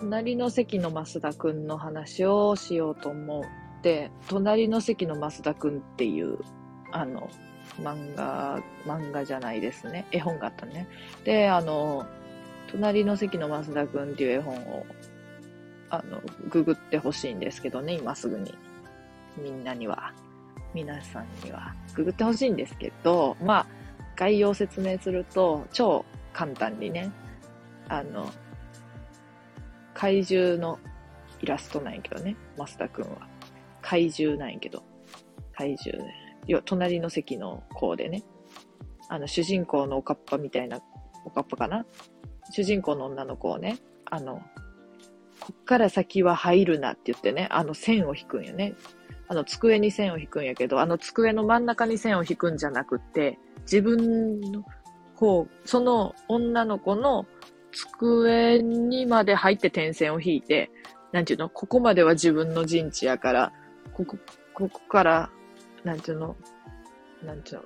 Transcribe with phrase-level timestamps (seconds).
[0.00, 6.38] 隣の席の増田くんの話をしようと思って、隣の席の増田くんっていう、
[6.90, 7.30] あの、
[7.80, 10.06] 漫画、漫画じゃないですね。
[10.10, 10.88] 絵本があったね。
[11.24, 12.06] で、あの、
[12.70, 14.86] 隣の席の増田くんっていう絵本を、
[15.90, 18.54] あの、ググってほしいんですけどね、今すぐに。
[19.36, 20.12] みんなには、
[20.74, 23.66] 皆さんには、ググってほしいんですけど、まあ、
[24.16, 27.10] 概要説明すると、超簡単にね、
[27.88, 28.30] あの、
[29.94, 30.78] 怪獣の
[31.40, 33.28] イラストなんやけどね、増田くんは。
[33.80, 34.82] 怪獣なんやけど、
[35.52, 36.12] 怪獣ね。
[36.46, 38.22] よ、隣の席の子でね、
[39.08, 40.80] あの、主人公のおかっぱみたいな、
[41.24, 41.86] おかっぱかな
[42.50, 44.42] 主人公の女の子をね、あの、
[45.40, 48.74] こっから先は入るなって言ってね、あの線を引くんよね。
[49.28, 54.64] あの机に線を引くんやけど、あの机の真ん中に線を引くんじゃなくて、自分の
[55.14, 57.26] 方、その女の子の
[57.72, 60.70] 机にまで入って点線を引いて、
[61.12, 63.52] なんていうのここまでは自分の陣地やから、
[63.92, 64.18] ここ、
[64.52, 65.30] ここから、
[65.84, 66.36] なんていうの
[67.24, 67.62] なんていうの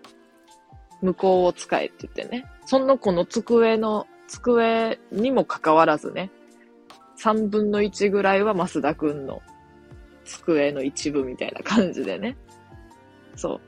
[1.01, 2.47] 向こうを使えって言ってね。
[2.67, 6.31] その子の机の、机にもかかわらずね、
[7.19, 9.43] 3分の1ぐらいは増田くんの
[10.29, 12.37] 机の一部みたいな感じでね。
[13.35, 13.61] そう。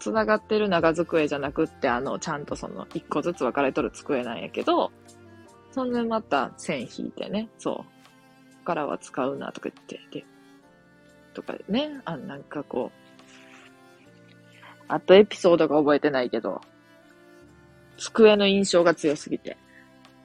[0.00, 4.90] 繋がってる長机じゃなくって、あの、ちゃんとその、一個ずつ分かれとる机なんやけど、
[5.72, 7.74] そんでまた線引いてね、そう。
[7.76, 10.24] ここからは使うなとか言って、で、
[11.34, 13.00] とかでね、あなんかこう、
[14.88, 16.60] あとエピソードが覚えてないけど、
[17.98, 19.58] 机の印象が強すぎて、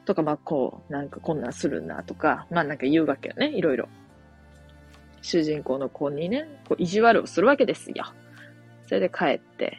[0.06, 3.90] とか、まあこう、なんかこんなんするなとか、まあなんか言うわけよね、いろいろ。
[5.26, 8.06] 主人公の子にね、こう意地悪をするわけですよ。
[8.86, 9.78] それで帰って、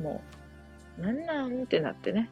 [0.00, 0.22] も
[0.98, 1.62] う、なんなん？
[1.62, 2.30] ってなってね。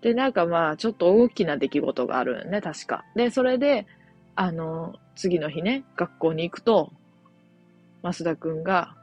[0.00, 3.04] で、なんかまあ、ちょっと大きな出来事があるよね、確か。
[3.14, 3.86] で、それで、
[4.34, 6.90] あの、次の日ね、学校に行くと、
[8.02, 8.96] 増田くんが、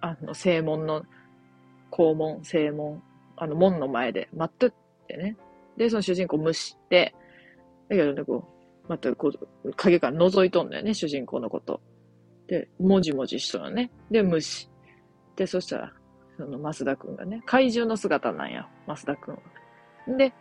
[0.00, 1.02] あの、正門の、
[1.90, 3.02] 校門、正門、
[3.36, 4.72] あの、門の前で待ってっ
[5.08, 5.36] てね。
[5.76, 7.12] で、その主人公無視って、
[7.88, 8.55] だけどね、こう、
[8.88, 9.32] またこ
[9.64, 11.80] う、影から覗いとんだよね、主人公のこと。
[12.46, 13.90] で、もじもじしとるのね。
[14.10, 14.68] で、無視。
[15.34, 15.92] で、そしたら、
[16.36, 19.40] その増田くんがね、怪獣の姿なんや、増田くんは。
[20.16, 20.32] で、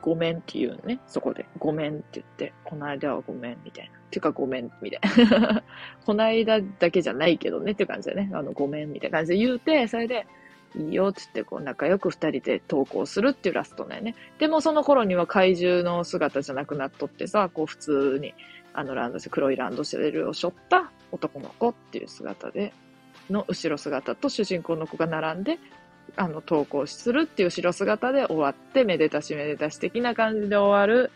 [0.00, 1.46] ごめんって言うのね、そこで。
[1.58, 3.98] ごめんって言って、この間はごめん、みたいな。
[4.10, 5.62] てかごめん、みたいな。
[6.06, 10.26] この間だけじゃないけどね、って感じでね、あの、ごめん、みたいな感じで言うて、それで、
[10.76, 14.14] いいよって言って、こう、仲良く二人で投稿するっていうラストだよね。
[14.38, 18.34] でもその頃には怪獣の姿じゃなくなっとってさ、こう、普通に、
[18.72, 22.72] あの、ランドセル、黒いランドセルを背負った男の子っていう姿で、
[23.30, 25.58] の後ろ姿と主人公の子が並んで、
[26.16, 31.10] あの、投稿するっていう後ろ姿で終わって、めでたしめでたし的な感じで終わる、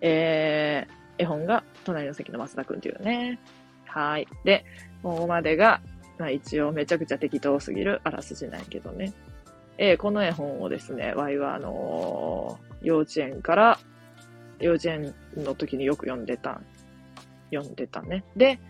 [0.00, 3.38] えー、絵本が、隣の席の増田くんっていうね。
[3.86, 4.26] はい。
[4.44, 4.64] で、
[5.02, 5.80] ここまでが、
[6.22, 9.12] まあ一応めちゃくちゃ適当すぎるあらすじなんやけどね。
[9.76, 13.78] えーこの絵本をですね、ワイはあのー幼稚園から、
[14.60, 16.60] 幼稚園の時によく読んでた、
[17.52, 18.22] 読んでたね。
[18.36, 18.60] で、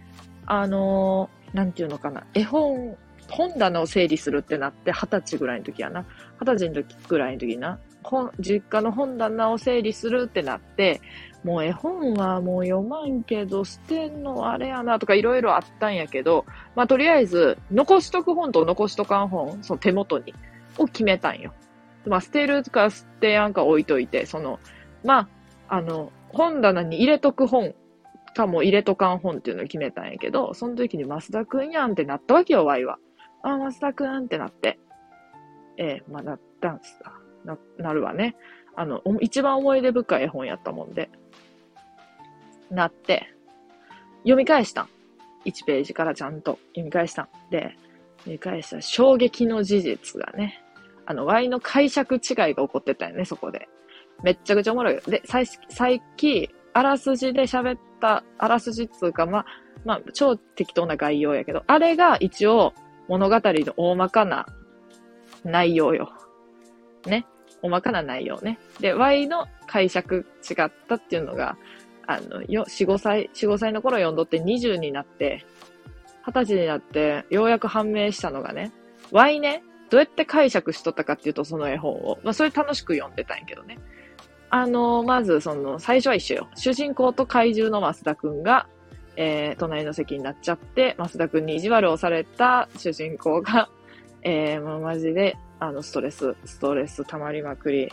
[0.47, 2.97] あのーなんていうのかな、絵本、
[3.29, 6.07] 本棚を整理するってなって、二十歳ぐらいの時やな。
[6.41, 11.03] 二十歳の時ぐらいの時な、本、実家の本棚を整理するってなって、
[11.45, 16.45] もう絵本はもう読まんけど、捨てんのあれやなとかいろいろあったんやけど、
[16.77, 20.35] まあとりあえず、残しとく本と残しとかん本、その手元に、
[20.79, 21.53] を決めたんよ。
[22.07, 24.61] まあ捨てるか捨てやんか置いといて、その、
[25.05, 25.29] ま
[25.69, 27.75] あ、あの、本棚に入れとく本
[28.35, 32.99] かも入れとかん本っていうのを決めたんやけど、その時に増田くんやんってなったわけよ、ワイは。
[33.43, 34.79] あ、増田くんってなって。
[35.79, 37.13] ええまあなったんすか。
[37.45, 38.37] な、なるわね。
[38.75, 41.11] あの、一番思い出深い絵本やったもんで。
[42.72, 43.33] なって、
[44.22, 44.88] 読み返した。
[45.44, 47.28] 1ページからちゃんと読み返した。
[47.50, 47.77] で、
[48.19, 50.62] 読み返した衝撃の事実がね、
[51.06, 53.69] あの、Y の解釈違いが起こってたよね、そこで。
[54.23, 55.00] めっちゃくちゃおもろいよ。
[55.06, 59.47] で、最近、あらすじで喋った、あらすじっつうか、まあ、
[59.85, 62.73] まあ、超適当な概要やけど、あれが一応
[63.08, 64.47] 物語の大まかな
[65.44, 66.12] 内容よ。
[67.06, 67.26] ね。
[67.62, 68.58] 大まかな内容ね。
[68.81, 71.56] で、Y の解釈違ったっていうのが、
[72.06, 75.44] あの、よ、4、5歳、4、5歳の頃読んどって20になって、
[76.26, 78.72] 20歳になって、ようやく判明したのがね、
[79.10, 82.19] Y ね、どうやって解釈しとったかっていうと、その絵本を。
[82.22, 83.78] まあ、それ楽しく読んでたんやけどね。
[84.49, 86.49] あの、まず、その、最初は一緒よ。
[86.54, 88.66] 主人公と怪獣の増田くんが、
[89.16, 93.69] えー、隣の席になっちゃって、増田くんに意地悪をされた主人公が、
[94.22, 97.90] えー、もうマジで、あの、ストレス、ストレス溜まりまくり、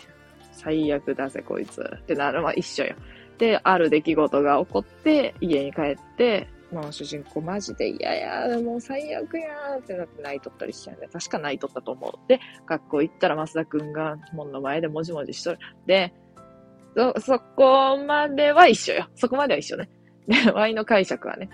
[0.52, 1.82] 最悪だぜ、こいつ。
[1.82, 2.96] ってなる、まあ一緒よ。
[3.40, 12.14] で、ある出来事が起こって、家に帰って、もう主人公マジで嫌や、もう最悪やーってなって泣いとったりしちゃうんで、確か泣いとったと思う。
[12.28, 15.60] で、学校行ったら増田くんが門の前でもじもじしとる。
[15.88, 16.14] で、
[16.96, 19.08] そ、そこまでは一緒よ。
[19.16, 19.90] そこまでは一緒ね。
[20.28, 21.50] で、ワイの解釈はね。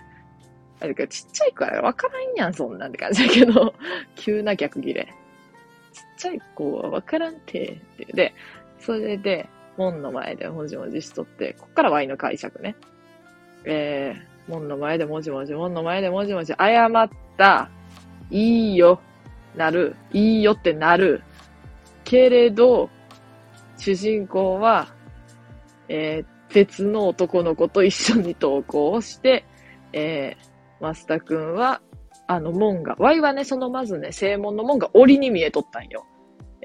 [0.81, 3.73] あれか、ちっちゃい子はわからんやん、そんなんって感じだけど、
[4.15, 5.07] 急な逆ギレ。
[5.93, 8.05] ちっちゃい子はわからんて、って。
[8.05, 8.33] で、
[8.79, 9.47] それで、
[9.77, 12.75] 門の前でもじもじしとって、こっからワイの解釈ね。
[13.65, 17.69] えー、門の前でもじもじ、門の前でもじもじ、謝った、
[18.29, 18.99] いいよ、
[19.55, 21.21] なる、いいよってなる。
[22.03, 22.89] けれど、
[23.77, 24.87] 主人公は、
[25.89, 29.45] えー、別の男の子と一緒に投稿をして、
[29.93, 31.81] えー、マスタくんは、
[32.27, 36.05] あの門が、ワイはね、そのまずね、正門の門が檻に見えとったんよ。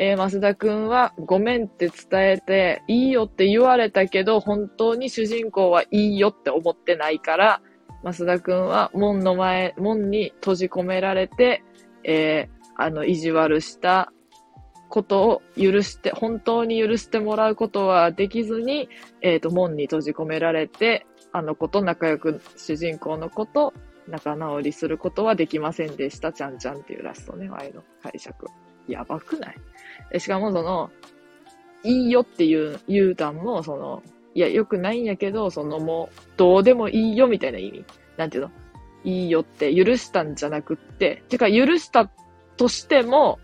[0.03, 7.61] えー、増田くんは、ごめんって伝えて、いいよって言われたけど、本当に主人公はいいよって思ってないから、
[8.03, 11.63] 増田くんは門の前、門に閉じ込められて、
[12.03, 14.11] えー、あの、意地悪した
[14.89, 18.89] ことを許して、本当に許してもらうことはできずに、
[19.21, 23.75] えっ、ー、と、門に閉じ込められて、あの子と仲良く、主人公の子と
[24.09, 26.33] 仲直りすることはできませんでした。
[26.33, 28.47] ちゃんちゃんっていうラストね、イの解釈。
[28.89, 29.57] やばくない？
[30.19, 30.91] しかもその、
[31.83, 34.03] いいよっていう、言うたんも、その、
[34.35, 37.85] いや、よくないんやけど、そのもう、どうでもいいよみたいな意味。
[38.17, 38.51] なんていうの？
[39.03, 42.11] いいよって許したんじゃなくって、てか許した
[42.57, 43.39] としても、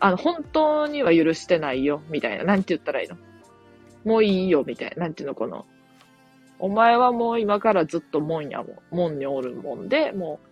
[0.00, 2.44] あの、本当には許してないよ、みたいな。
[2.44, 3.16] なんて言ったらいいの？
[4.04, 5.04] もういいよ、みたいな。
[5.04, 5.66] なんていうの、この。
[6.58, 10.48] お前はもう今からずっと門やもん、門におるもんで、もう、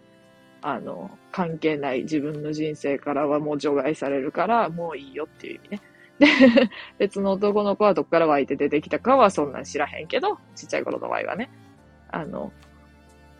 [0.62, 5.80] あの、関係ない自分の人生からはもう除外されるから、もういいよっていう意味ね。
[6.18, 6.26] で、
[6.98, 11.50] 別の男の子はどっから湧いて出てきたかはそんなん知らへんけど、ちっちゃい頃の場合はね。
[12.10, 12.52] あの、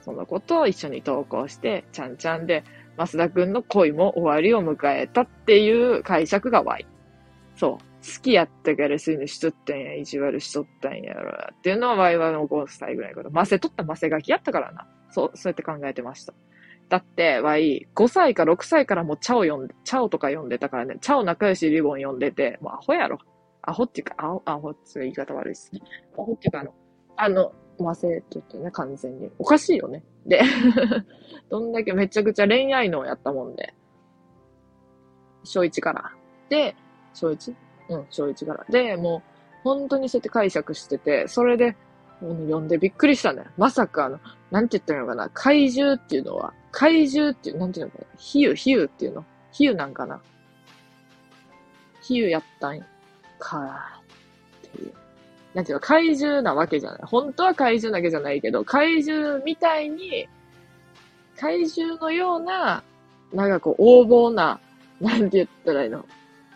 [0.00, 2.64] その子と一緒に投稿して、ちゃんちゃんで、
[2.96, 6.86] 増田くんの恋も終わりを迎えたっていう解釈が Y。
[7.56, 7.84] そう。
[8.00, 11.32] 好きやったからそういうのしとったんや、意地悪しとったんやろ。
[11.52, 13.30] っていうのは Y はの5歳ぐらいから。
[13.30, 14.86] マセとったマセガキやったからな。
[15.10, 16.32] そう、そうやって考えてました。
[16.90, 23.18] だって、Y、5歳か6歳からもうチャオ読んで、チャオとか読んでたからね、チャオ仲良しリボン読んでて、もうアホやろ。
[23.62, 25.80] アホっていうか、アホ、アホって言い方悪いっすね。
[26.14, 26.74] アホっていうか、あの、
[27.16, 29.30] あの、マセとってね、完全に。
[29.38, 30.02] おかしいよね。
[30.26, 30.42] で、
[31.48, 33.72] どんだけめちゃくちゃ恋愛能やったもんで。
[35.44, 36.12] 小1から。
[36.48, 36.74] で、
[37.14, 37.54] 小 1?
[37.90, 38.64] うん、小1から。
[38.68, 39.22] で、もう、
[39.62, 41.76] 本当にそうやって解釈してて、それで、
[42.20, 43.50] もう読んでびっくりしたんだよ。
[43.56, 44.18] まさかあの、
[44.50, 45.30] なんて言ったらいいのかな。
[45.32, 47.92] 怪獣っていうのは、怪獣っていう、なんていうの？
[47.92, 48.06] かな。
[48.18, 49.24] 比喩、比喩っていうの？
[49.52, 50.20] 比喩なんかな？
[52.02, 52.80] 比喩やったん
[53.38, 54.00] か、
[54.68, 54.92] っていう。
[55.54, 57.00] なんていうの、怪獣なわけじゃない。
[57.02, 60.28] 本当は怪獣だけじゃないけど、怪獣みたいに、
[61.36, 62.84] 怪獣のような、
[63.32, 64.60] なんかこう、横暴な、
[65.00, 66.04] なんて言ったらいいの？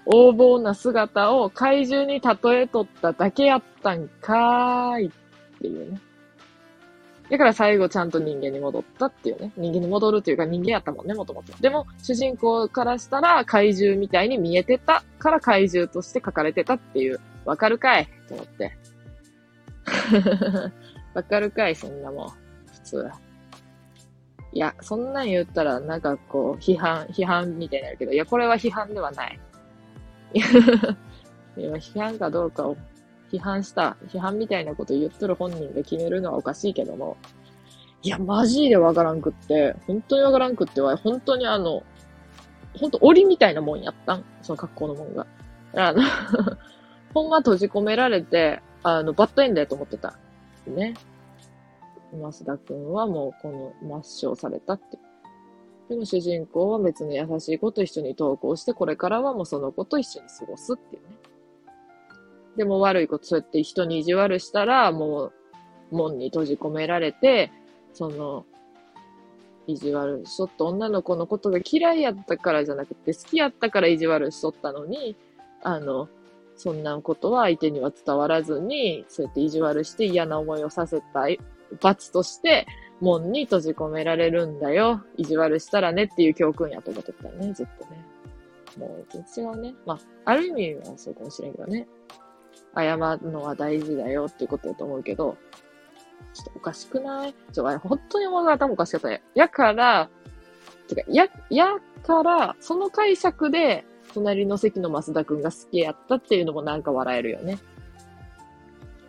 [0.07, 5.11] 横暴な姿を怪獣に例えとっただけやったんかーいっ
[5.61, 6.01] ていうね。
[7.31, 9.51] だから最後ちゃんと人間に戻ったっていうね。
[9.57, 11.53] 人間に戻るっていうか人間やったもんね、もともと。
[11.61, 17.21] でも、主人公からしたら怪獣みたいに見えてたから怪獣として書かれてたっていう。
[17.45, 18.09] わかるかい？
[18.29, 18.77] と思って。
[21.15, 21.75] わかるかい？
[21.75, 22.29] そんなもん。
[22.29, 22.37] 普
[22.85, 23.11] 通。
[24.53, 29.41] いや、そんなん言ったら、なんかこう、批判、批判みたいになるけど、いや、これは批判ではない。
[31.57, 32.77] いや、批判かどうかを
[33.33, 37.17] 批判した、批判みたいなこと言っとる本人が決めるのはおかしいけども、
[38.03, 41.83] いや、マジでわからんくって、本当にわからんくっては、本当にあの、
[42.79, 45.27] 本当檻みたいなもんやったんその格好のもんが。
[45.77, 46.03] あの
[47.15, 50.19] ほんま閉じ込められて、あの、バッドエンドやと思ってた。
[50.67, 50.95] ね。
[52.13, 54.99] 増田くんはもうこの抹消されたって。
[55.89, 61.17] でも主人公は別に優しい子と一緒に投稿して、これからはもうその子と一緒に過ごすっていうね。
[62.57, 65.33] でも悪いこと、そうやって人に意地悪したら、もう、
[65.91, 67.51] 門に閉じ込められて、
[67.93, 68.45] その、
[69.67, 75.17] 意地悪しとった女の子のことが嫌いやったからじゃなくて、好きやったから意地悪しとったのに、
[75.63, 76.09] あの、
[76.57, 81.27] そんなことは相手には伝わらずに、そうやって意地悪して嫌な思いをさせた、
[81.81, 82.67] 罰として、
[83.01, 85.03] 門に閉じ込められるんだよ。
[85.17, 88.07] 意地悪したらねっていう教訓やと思ってたね、ずっとね。
[88.79, 89.75] もう全然違うね。
[89.87, 91.87] まあ、ある意味はそうかもしれんけどね。
[92.75, 95.37] 謝るのは大事だよっていうことだと思うけど、
[96.33, 97.35] ちょっとおかしくない？
[97.53, 99.23] ちょ、あれ本当に物語頭おかしかったね。
[99.35, 100.09] やから、
[100.89, 107.59] てか、や、やから、その解釈で、隣の席の増田くんが好きやったっていうのもなんか笑えるよね。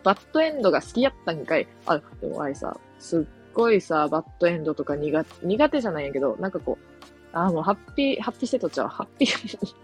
[0.02, 1.66] バッドエンドが好きやったんかい。
[1.86, 8.88] あ、でもあいさ、すっごいさ、バッドエンドとか苦手苦手じゃないんやけど、なんかこう、あ、もうハッピー、ハッピーセットちゃう？
[8.88, 9.74] ハッピー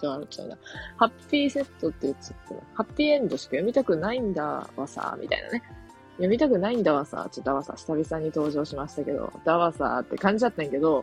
[0.00, 0.58] ちゃうちゃうな。
[0.96, 5.62] ハッピーセットって言っちゃったハッピーエンドしか読みたくないんだわさ、みたいなね。
[6.12, 11.02] 読みたくないんだわさ、ちょっとだわさ、久々に登場しましたけど、だわさって感じだったんやけど、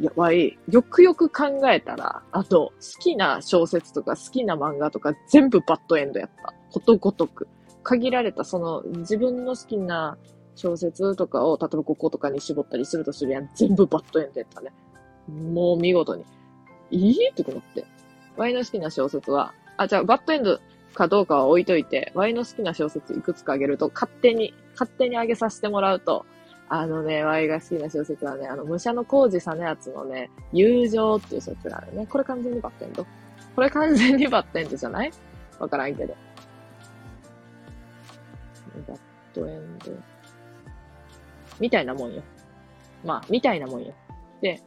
[0.00, 6.54] や、わい、よくよく考えたら、あと、好きな小説とか好きな漫画とか全部バッドエンドやった。
[6.70, 7.48] ことごとく。
[7.82, 10.16] 限られた、その、自分の好きな
[10.54, 13.48] 小説とかを、例えばこことかに絞ったりするとするやん。
[13.54, 14.72] 全部バッドエンドやったね。
[15.28, 16.24] もう見事に。
[16.90, 17.84] いいって思って。
[18.38, 20.60] ワイの好きな小説は、あ、じゃあ、バッドエンド
[20.94, 26.24] かどうかは置いといて、ワイの好きな小説いくつかあげると、勝手に、勝手にあげさせてもらうと、
[26.70, 32.06] あのね、ワイが好きな小説はね、あの、武者の工事実篤のね、友情っていう小説があるね。
[32.06, 33.06] これ完全にバッドエンド？
[33.56, 35.12] これ完全にバッドエンドじゃない？
[35.58, 36.14] わからんけど。
[38.86, 38.98] バッ
[39.34, 39.92] ドエンド。
[41.58, 42.22] みたいなもんよ。
[43.04, 43.94] まあ、みたいなもんよ。
[44.42, 44.62] で、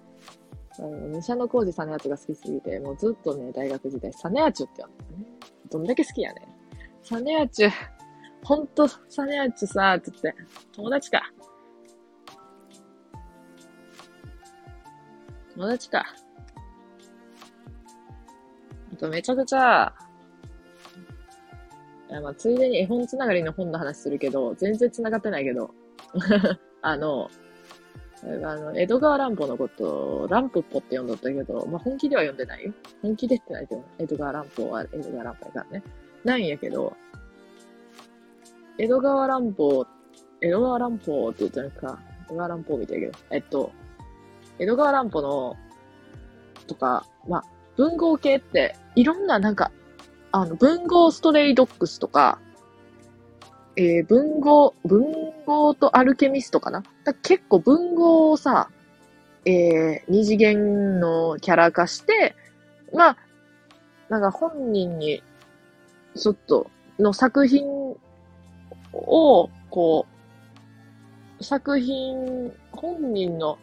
[0.82, 5.32] あの、武者の工事実篤が好きすぎて、もうずっとね、大学時代、実篤って呼んでね。
[5.70, 6.46] どんだけ好きやねん。
[7.04, 7.70] 実篤、
[8.44, 10.34] ほんと、実篤さ、つって、
[10.76, 11.32] 友達か。
[15.54, 16.06] 友達か。
[18.94, 19.94] あと、めちゃくちゃ、
[22.24, 25.74] まあ、ついでに絵本つながりの本の話するけど、全然繋がってないけど、
[26.82, 27.30] あの、
[28.24, 32.74] あの、江戸川乱歩のことを、乱歩っぽって読んだったけど、まあ、本気では読んでないよ。
[33.01, 35.84] 本気でってないけど、江戸川乱歩は江戸川乱歩やからね。
[36.24, 36.96] ないんやけど、
[38.78, 39.88] 江戸川乱歩、
[40.42, 43.72] 江戸川乱歩って言ったのか、江戸川乱歩みたいけど、えっと、
[44.60, 45.58] 江戸川乱歩の、
[46.68, 47.44] とか、まあ、
[47.75, 49.72] 文豪系って、いろんななんか、
[50.32, 52.40] あの、文豪ストレイドックスとか、
[53.75, 56.84] えー、文豪、文豪とアルケミストかな？
[57.03, 58.70] だ結構文豪をさ、
[59.46, 62.36] えー、二次元のキャラ化して、
[62.93, 63.17] まあ、
[64.10, 65.22] なんか本人に、
[66.15, 67.65] ちょっと、の作品
[68.93, 70.05] を、こ
[71.39, 73.58] う、作品、本人の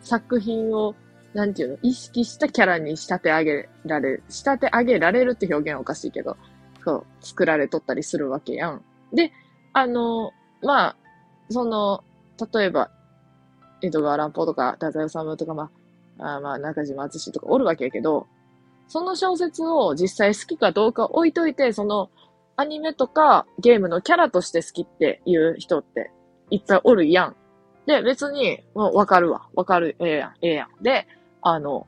[0.00, 0.94] 作品を、
[1.32, 6.36] なんていうの、意識したキャラに仕立て上げられる、仕立て上げられるって表現はおかしいけど、
[6.84, 8.82] そう、作られとったりするわけやん。
[9.14, 9.32] で、
[9.72, 10.32] あの、
[10.62, 10.96] まあ、
[11.52, 12.04] その、
[12.52, 12.90] 例えば、
[13.82, 15.70] 江戸川乱歩とか、太宰治とか、ま
[16.18, 18.26] あ、あまあ、中島敦とかおるわけやけど、
[18.88, 22.10] その小説を実際好きかどうか置いといて、その、
[22.56, 26.10] アニメとかゲームのキャラとして好きっていう人って
[26.50, 27.36] いっぱいおるやん。
[27.86, 29.48] で、別に、もうわかるわ。
[29.54, 29.96] わかる。
[29.98, 30.34] ええやん。
[30.42, 30.82] ええやん。
[30.82, 31.06] で、
[31.40, 31.86] あの、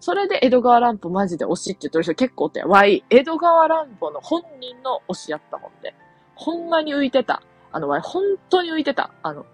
[0.00, 5.94] それで江戸川乱歩マジで推しって言ってる人結構って、わい、江戸川乱歩の本人の推しやったもんで。
[6.34, 7.42] ほんまに浮いてた。
[7.74, 9.10] あの、わい、本当に浮いてた。
[9.24, 9.44] あの、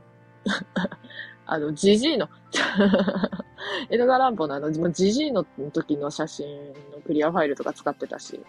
[1.47, 2.29] あの、ジジイの
[3.89, 8.45] 江戸川乱歩のあの、ジジイの時の写真のクリアファイルとか使ってたし、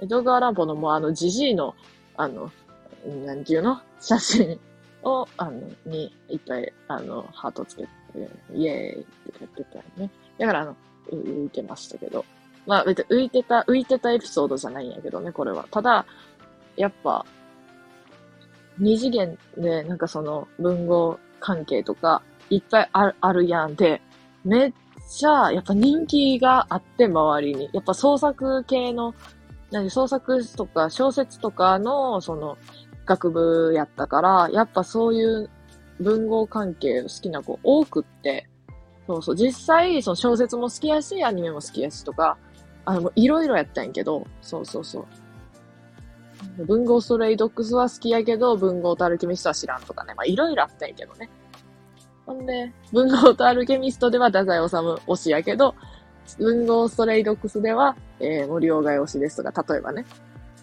[0.00, 1.74] 江戸川乱歩のもうあの、ジジイの、
[2.18, 2.52] あの、
[3.24, 3.80] なんていうの？
[4.00, 4.60] 写真
[5.02, 7.88] を、あの、に、いっぱい、あの、ハートつけて、
[8.52, 10.10] イエーイってやってたよね。
[10.38, 10.76] だから、あの、
[11.10, 12.22] 浮いてましたけど。
[12.66, 15.66] まあ、浮いてた、浮いてたエピソードじゃないんやけどね、これは。
[15.70, 16.04] ただ、
[16.76, 17.24] やっぱ、
[18.80, 24.00] 二次元で、なんかその、文豪関係とか、いっぱいあるあるやんで、
[24.44, 24.72] めっ
[25.08, 27.70] ちゃ、やっぱ人気があって、周りに。
[27.72, 29.14] やっぱ創作系の、
[29.70, 32.56] 何、創作とか小説とかの、その、
[33.06, 35.50] 学部やったから、やっぱそういう
[36.00, 38.48] 文豪関係好きな子多くって、
[39.06, 42.38] そうそう、実際、その小説も好きやし、アニメも好きやしとか、
[42.84, 45.06] あの、いろいろやったんやけど、そうそうそう。
[46.58, 50.14] 文豪ストレイドックスは好きやけど、文豪とアルケミストは知らんとかね。
[50.14, 51.30] まあ、いろいろあったんやけどね。
[52.26, 55.74] ほんで、文豪とアルケミストでは太宰治推しやけど、
[56.38, 60.04] 文豪ストレイドックスでは、えー、森鴎外推しですとか、例えばね。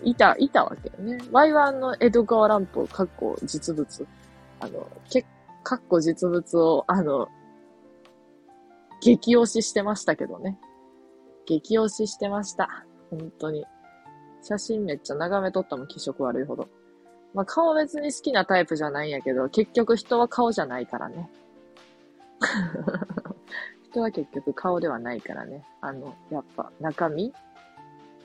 [0.04, 1.18] いた、いたわけよね。
[1.32, 4.08] ワイワンの江戸川乱歩、かっこ実物。
[4.60, 5.26] あの、け、
[5.64, 7.28] かっこ実物を、あの、
[9.02, 10.60] 激推ししてましたけどね。
[11.46, 12.86] 激推ししてました。
[13.10, 13.66] 本当に。
[14.48, 16.70] 写真めっちゃ眺めとったもん、気色悪いほど。
[17.34, 21.30] まあ、顔別に好きなタイプじゃないんやけど、結局人は顔じゃないからね。
[23.92, 25.66] 人は結局顔ではないからね。
[25.82, 27.34] あの、やっぱ中身？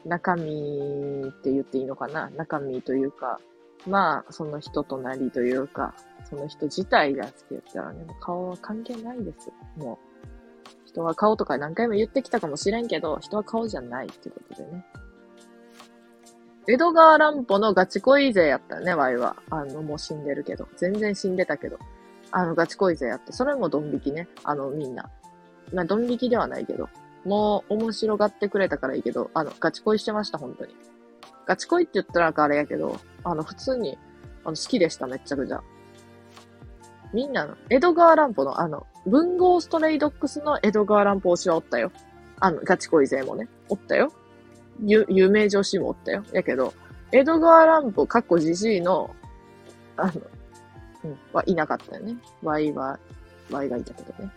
[0.04, 2.30] 中身って言っていいのかな？
[2.30, 3.40] 中身というか、
[3.88, 5.92] まあ、その人となりというか、
[6.30, 9.50] その人自体が好きだったらね、もう顔は関係ないです。
[9.76, 10.12] もう。
[10.86, 14.84] 人は顔とか何回も言ってきたかもしれんけど、人は顔じゃないってことでね。
[16.68, 19.36] 江戸川乱歩のガチ恋勢やったね、ワイは。
[19.50, 20.68] あの、もう死んでるけど。
[20.76, 21.78] 全然死んでたけど。
[22.30, 23.32] あの、ガチ恋勢やって。
[23.32, 24.28] それもドン引きね。
[24.44, 25.10] あの、みんな。
[25.72, 26.88] まあ、ドン引きではないけど。
[27.24, 30.74] もう、面白がってくれたからいいけど、あの、ガチ恋してました、本当に。
[31.46, 33.98] ガチ恋って言ったらなんかあれやけど、あの、普通に、
[34.44, 35.62] あの、好きでした、めっちゃくちゃ。
[37.12, 41.90] みんなの、江戸川乱歩の、あの、文豪ストレイドックスの江戸川乱歩推しはおったよ。
[42.38, 44.12] あの、ガチ恋勢もね、おったよ。
[44.80, 46.24] 有有名女子もおったよ。
[46.32, 46.72] やけど、
[47.12, 49.14] 江戸川乱歩、かっこじじいの、
[49.96, 50.12] あの、
[51.04, 52.16] うん、はいなかったよね。
[52.42, 52.98] Y は、
[53.50, 54.30] Y がいたけどね。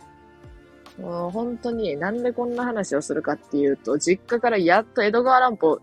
[1.00, 5.82] もう本当になんでこんな話をするかっていうと、実家からやっと江戸川乱歩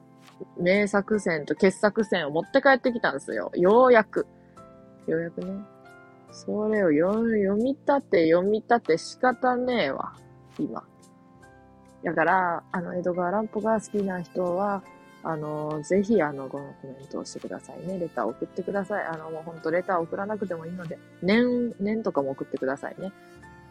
[0.58, 3.50] 名作戦と傑作戦を持って帰ってきたんですよ。
[3.54, 4.26] ようやく。
[5.06, 5.62] ようやくね。
[6.30, 10.14] それを読み立て、読み立て仕方ねえわ。
[10.58, 10.82] 今。
[12.04, 14.82] だから、あの、江戸川乱歩が好きな人は、
[15.24, 17.98] あの、ぜひ、あの、このコメントをしてくださいね。
[17.98, 19.04] レター送ってください。
[19.04, 23.12] あの、もうほんとレター送らなくてもいいので、念、念とかも送ってくださいね。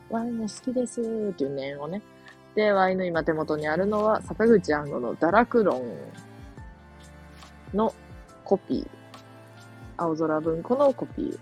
[0.09, 2.01] ワイも好きですっていう念をね。
[2.55, 5.81] で、ワイの今手元にあるのは、坂口安吾の堕落論
[7.73, 7.93] の
[8.45, 8.87] コピー。
[9.97, 11.37] 青空文庫のコピ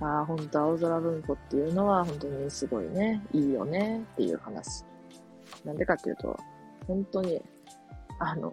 [0.00, 0.04] ー。
[0.04, 3.22] ああ、ほんと青空文庫っていうのは本当にすごいね。
[3.32, 4.84] いいよねっていう話。
[5.64, 6.36] なんでかっていうと、
[6.86, 7.40] 本当に、
[8.18, 8.52] あの、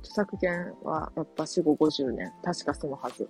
[0.00, 2.32] 著作権はやっぱ4、5、50年。
[2.42, 3.28] 確かそのはず。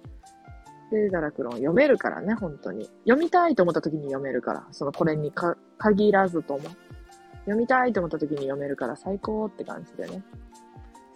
[0.91, 2.91] で、ダラクロン読めるからね、本当に。
[3.05, 4.67] 読みたいと思った時に読めるから。
[4.73, 6.61] そのこれにか限らずとも。
[7.45, 10.23] 読みたいと思った時に読めるから最高って感じでね。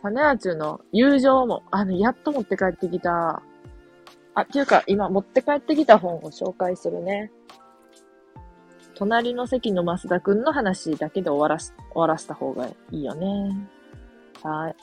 [0.02, 3.42] サネアチュの友情も、あの、やっと持って帰ってきた。
[4.34, 7.32] あ、っていうか、今持って帰ってきた本を紹介するね。
[8.98, 13.68] 隣の席の増田くんの話だけで終わらす、終わらせた方がいいよね。
[14.42, 14.76] はい。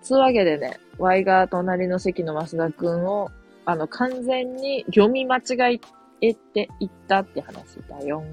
[0.00, 3.30] つうわけでね、Y が隣の席の増田くんを、
[3.66, 5.78] あの、完全に読み間違
[6.22, 8.24] えていったって話だよ。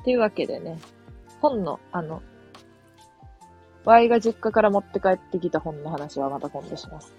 [0.00, 0.80] っていうわけでね、
[1.40, 2.22] 本の、あの、
[3.84, 7.14] Y が実家から持って帰ってきた本の話はまた今度します。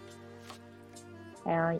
[1.45, 1.79] はい。